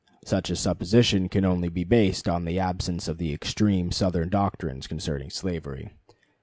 [0.25, 4.87] Such a supposition can only be based on the absence of the extreme Southern doctrines
[4.87, 5.91] concerning slavery.